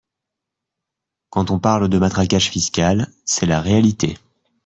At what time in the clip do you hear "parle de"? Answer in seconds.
1.59-1.99